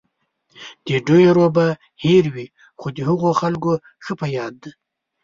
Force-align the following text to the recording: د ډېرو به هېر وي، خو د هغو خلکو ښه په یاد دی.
د 0.87 0.89
ډېرو 1.07 1.45
به 1.55 1.67
هېر 2.03 2.25
وي، 2.33 2.47
خو 2.79 2.87
د 2.95 2.97
هغو 3.09 3.29
خلکو 3.41 3.71
ښه 4.03 4.13
په 4.19 4.27
یاد 4.37 4.53
دی. 4.63 4.71